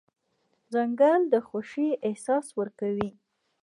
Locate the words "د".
1.33-1.33